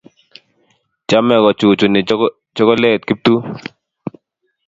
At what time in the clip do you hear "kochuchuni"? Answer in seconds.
1.43-1.99